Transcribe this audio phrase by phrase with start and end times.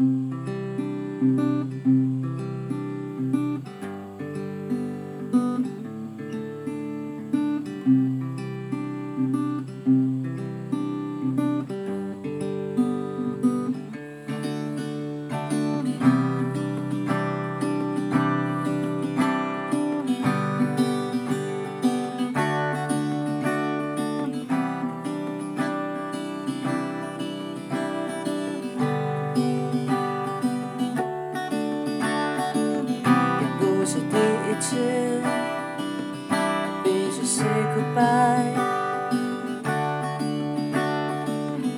[0.00, 0.29] Mm-hmm.
[33.92, 34.76] 是第一次
[36.84, 37.44] 必须 say
[37.74, 38.54] goodbye，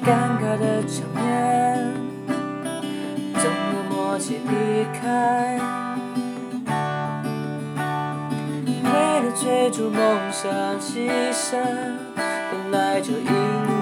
[0.04, 1.24] 尴尬的场面，
[3.32, 5.58] 总有默契离开。
[8.66, 8.90] 为
[9.22, 9.98] 了追逐梦
[10.30, 11.56] 想牺牲，
[12.14, 13.26] 本来就应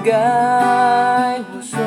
[0.05, 1.37] 该。
[1.51, 1.77] 我说，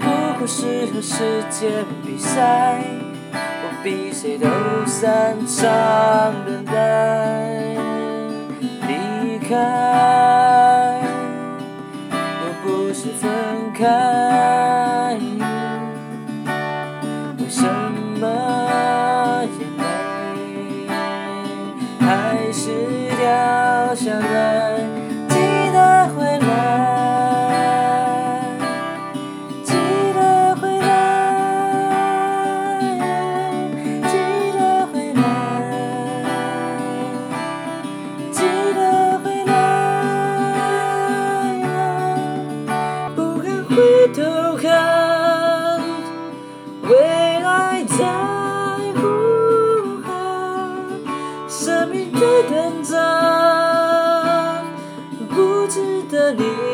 [0.00, 0.04] 不
[0.40, 2.82] 过是和时间比赛。
[3.82, 4.46] 比谁都
[4.86, 6.72] 擅长等待，
[8.86, 11.00] 离开
[12.14, 13.28] 又不是分
[13.74, 15.18] 开，
[17.38, 17.70] 为什么
[18.14, 18.26] 眼泪
[21.98, 22.06] 还
[22.52, 22.70] 是
[23.18, 25.01] 掉下来？
[43.74, 44.22] 回头
[44.56, 45.80] 看，
[46.82, 48.04] 未来在
[49.00, 49.00] 呼
[50.02, 50.12] 喊，
[51.48, 52.92] 生命在等着，
[55.30, 56.71] 不值得你。